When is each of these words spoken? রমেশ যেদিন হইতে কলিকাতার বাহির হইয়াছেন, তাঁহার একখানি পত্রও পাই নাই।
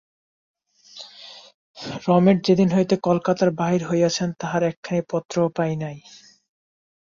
রমেশ 2.05 2.37
যেদিন 2.47 2.69
হইতে 2.75 2.95
কলিকাতার 3.05 3.49
বাহির 3.59 3.81
হইয়াছেন, 3.89 4.29
তাঁহার 4.39 4.63
একখানি 4.63 5.01
পত্রও 5.11 5.47
পাই 5.57 5.73
নাই। 5.83 5.97